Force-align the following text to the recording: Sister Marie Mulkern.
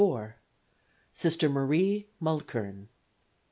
Sister 1.13 1.47
Marie 1.47 2.09
Mulkern. 2.19 2.87